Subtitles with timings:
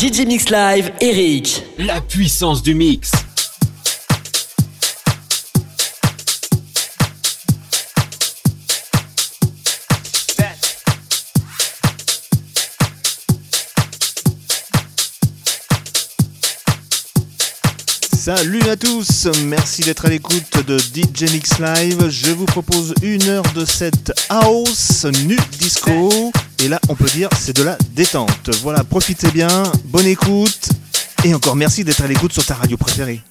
[0.00, 1.62] DJ Mix Live, Eric.
[1.76, 3.10] La puissance du mix.
[18.14, 22.08] Salut à tous, merci d'être à l'écoute de DJ Mix Live.
[22.08, 26.32] Je vous propose une heure de cette house nu disco.
[26.62, 28.50] Et là, on peut dire c'est de la détente.
[28.62, 30.68] Voilà, profitez bien, bonne écoute.
[31.24, 33.22] Et encore merci d'être à l'écoute sur ta radio préférée.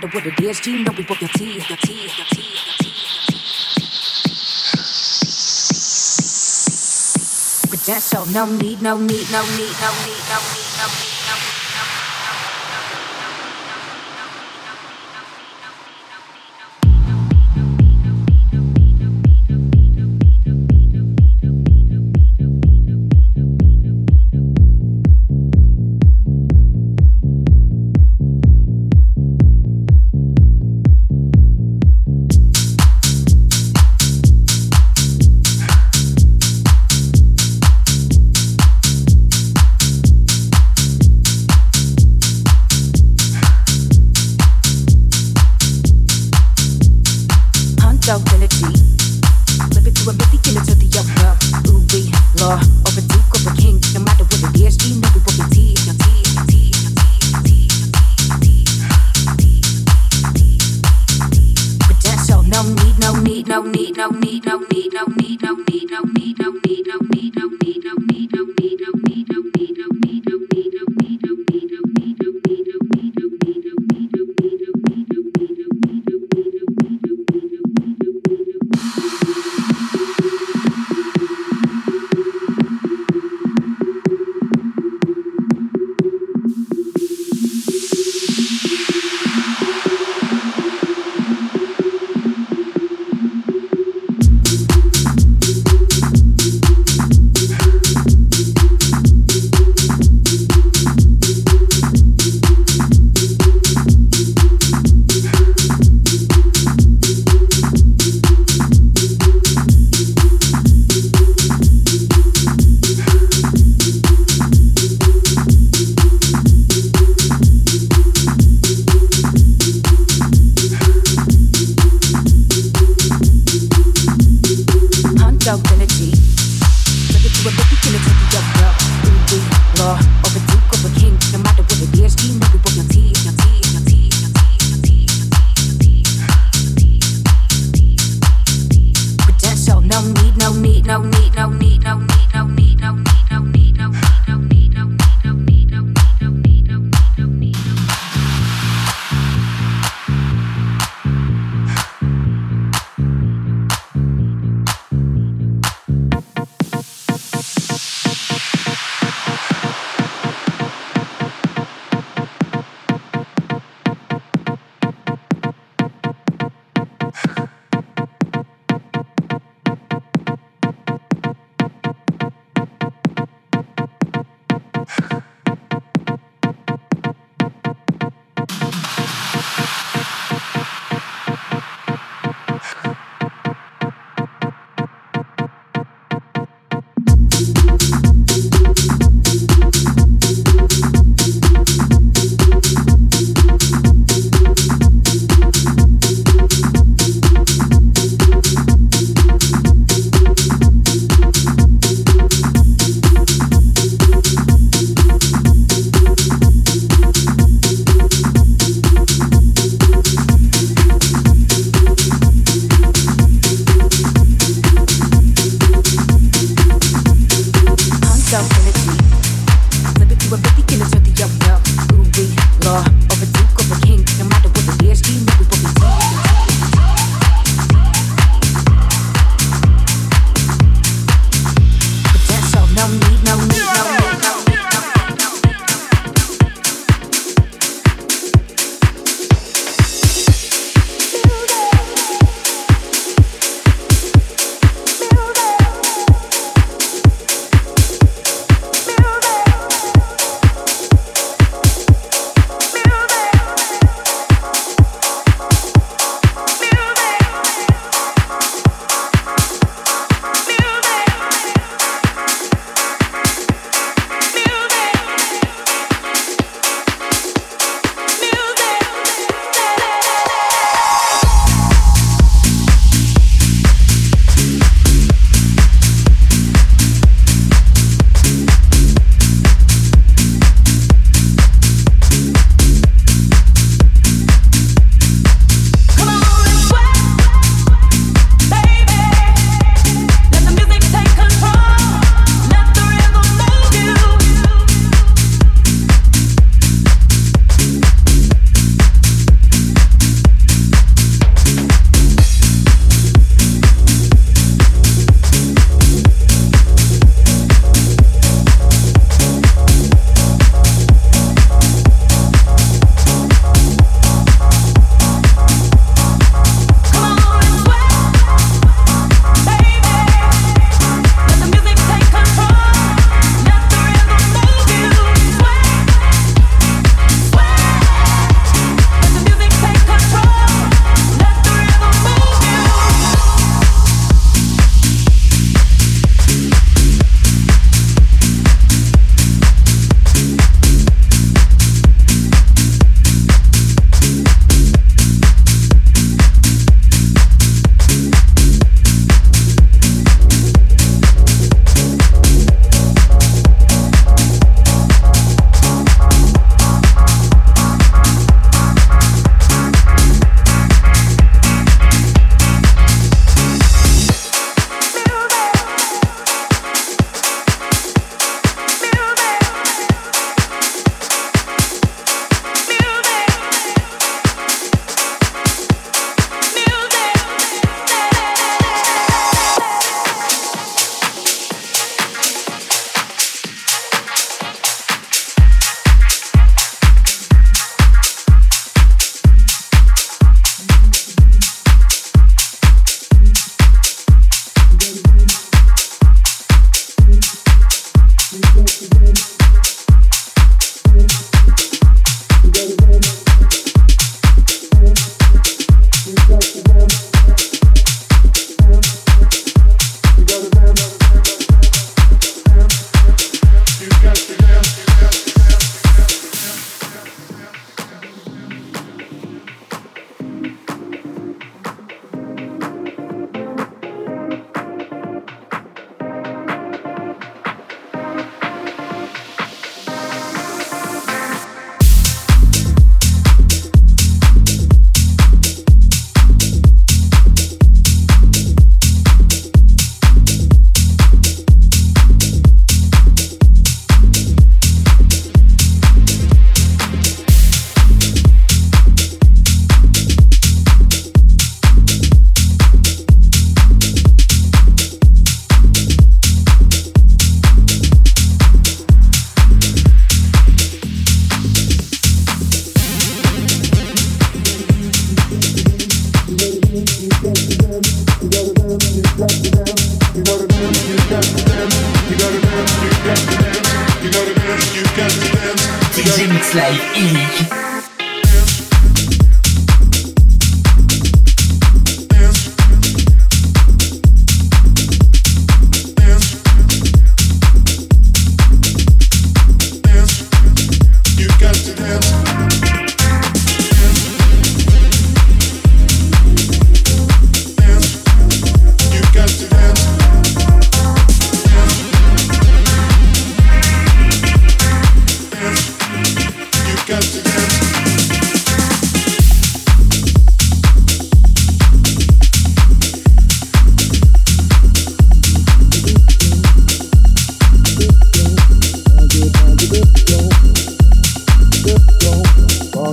[0.00, 2.74] Matter what it is, you know we want your tea, your tea, your tea, your
[2.78, 2.92] tea.
[7.68, 11.17] Credential, no need, no need, no need, no need, no need, no need.
[64.60, 65.07] need no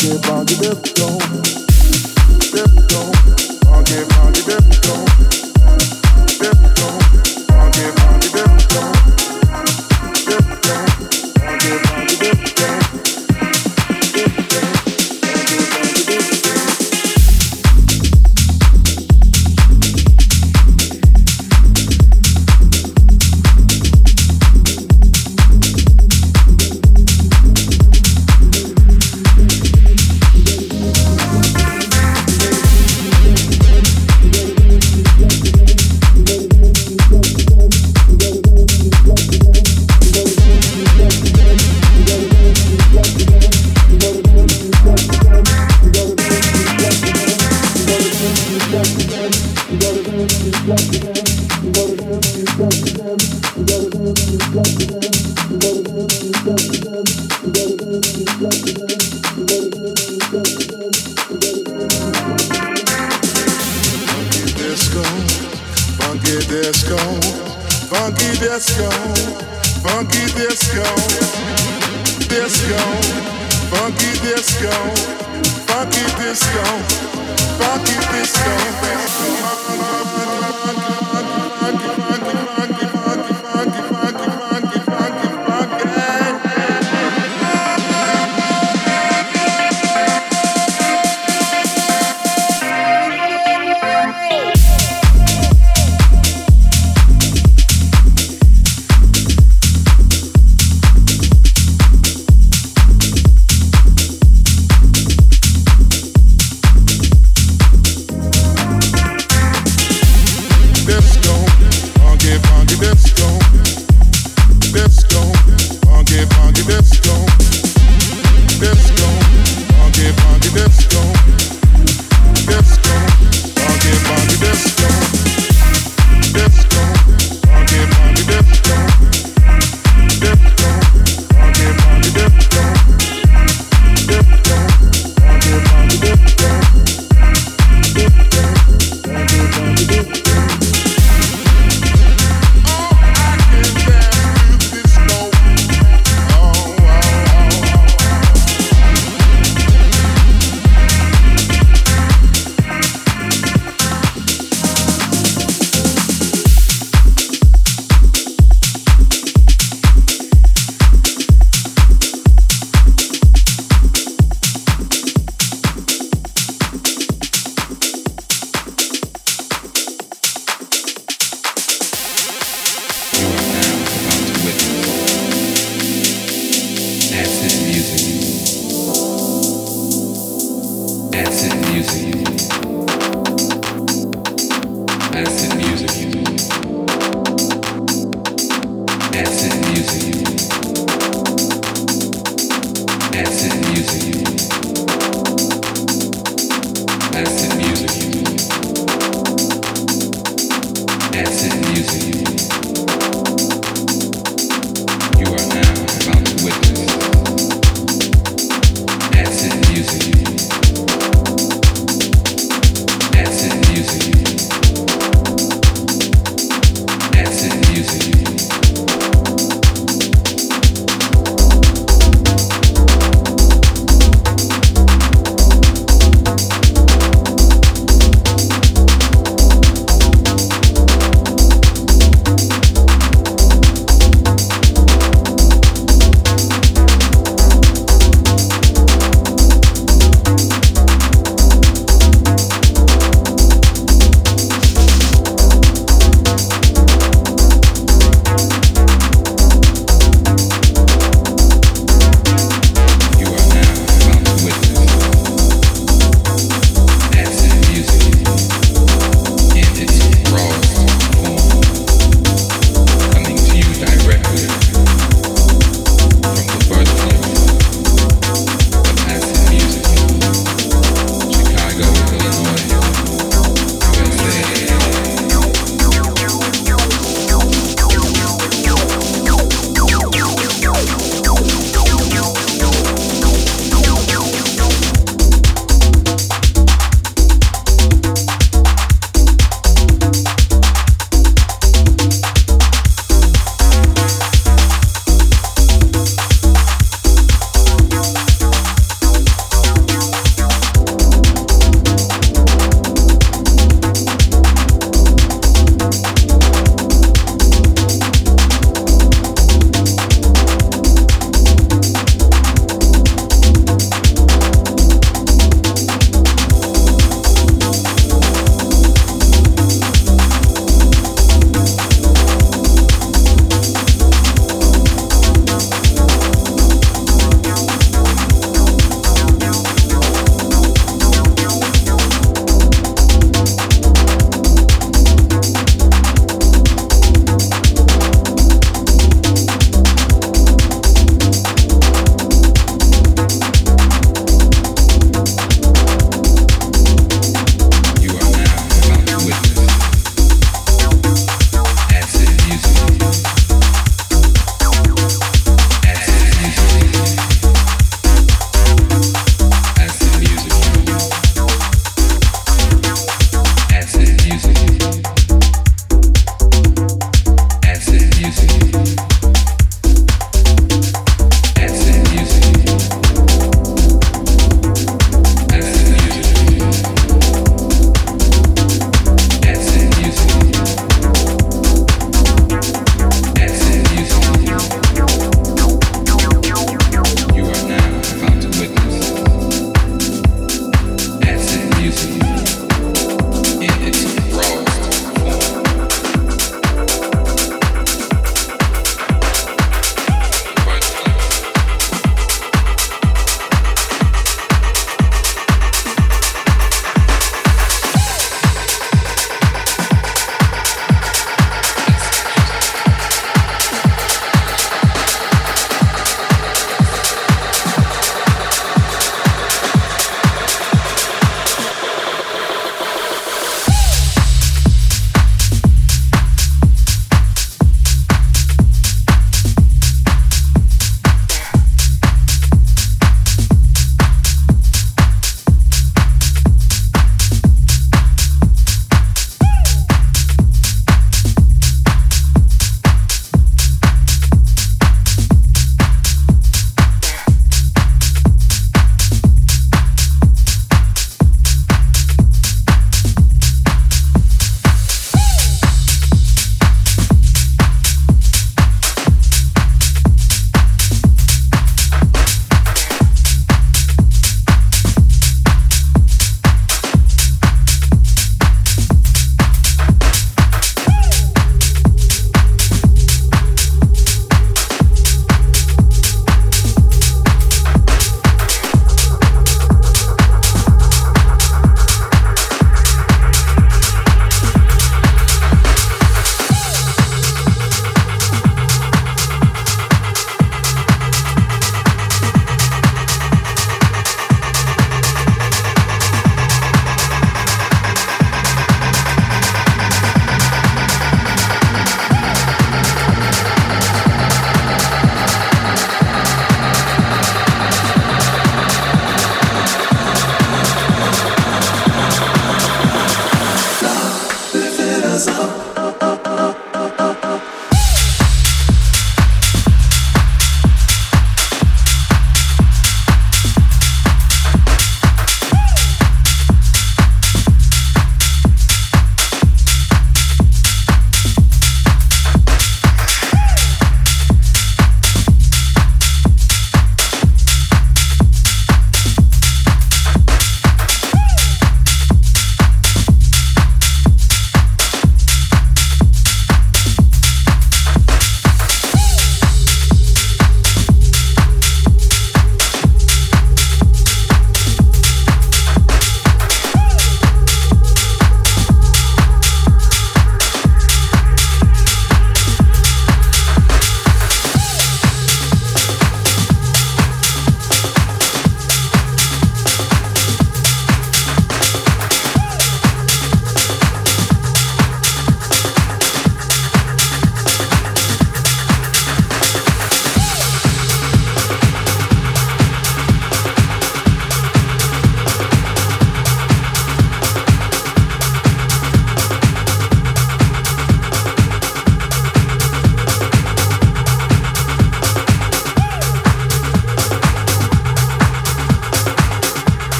[0.00, 1.49] get on get up, go.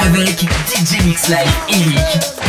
[0.00, 2.45] Avec DJ Mix Live Eric.